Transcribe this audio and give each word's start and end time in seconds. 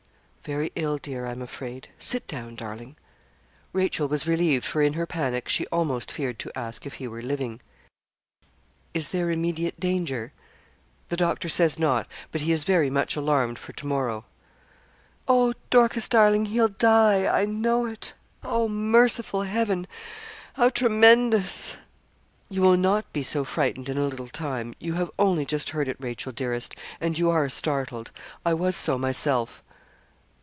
'Very 0.43 0.71
ill, 0.73 0.97
dear, 0.97 1.27
I'm 1.27 1.43
afraid 1.43 1.89
sit 1.99 2.25
down, 2.25 2.55
darling.' 2.55 2.95
Rachel 3.73 4.07
was 4.07 4.25
relieved, 4.25 4.65
for 4.65 4.81
in 4.81 4.93
her 4.93 5.05
panic 5.05 5.47
she 5.47 5.67
almost 5.67 6.11
feared 6.11 6.39
to 6.39 6.51
ask 6.57 6.87
if 6.87 6.95
he 6.95 7.07
were 7.07 7.21
living. 7.21 7.61
'Is 8.95 9.09
there 9.09 9.29
immediate 9.29 9.79
danger?' 9.79 10.33
'The 11.09 11.17
doctor 11.17 11.47
says 11.47 11.77
not, 11.77 12.07
but 12.31 12.41
he 12.41 12.51
is 12.51 12.63
very 12.63 12.89
much 12.89 13.15
alarmed 13.15 13.59
for 13.59 13.71
to 13.73 13.85
morrow.' 13.85 14.25
'Oh! 15.27 15.53
Dorcas, 15.69 16.09
darling, 16.09 16.45
he'll 16.45 16.69
die; 16.69 17.27
I 17.27 17.45
know 17.45 17.85
it. 17.85 18.13
Oh! 18.43 18.67
merciful 18.67 19.43
Heaven! 19.43 19.85
how 20.55 20.69
tremendous.' 20.71 21.75
'You 22.49 22.63
will 22.63 22.77
not 22.77 23.05
be 23.13 23.21
so 23.21 23.43
frightened 23.43 23.89
in 23.89 23.97
a 23.99 24.07
little 24.07 24.27
time. 24.27 24.73
You 24.79 24.95
have 24.95 25.11
only 25.19 25.45
just 25.45 25.69
heard 25.69 25.87
it, 25.87 25.97
Rachel 25.99 26.31
dearest, 26.31 26.75
and 26.99 27.19
you 27.19 27.29
are 27.29 27.47
startled. 27.47 28.09
I 28.43 28.55
was 28.55 28.75
so 28.75 28.97
myself.' 28.97 29.63